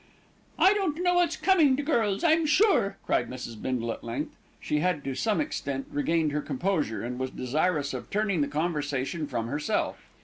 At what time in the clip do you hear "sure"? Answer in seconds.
2.47-2.97